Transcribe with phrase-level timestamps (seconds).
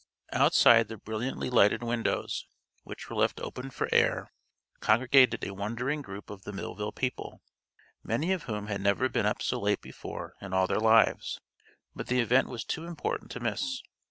[0.33, 2.47] Outside the brilliantly lighted windows,
[2.81, 4.31] which were left open for air,
[4.79, 7.43] congregated a wondering group of the Millville people,
[8.03, 11.39] many of whom had never been up so late before in all their lives.
[11.93, 13.83] But the event was too important to miss.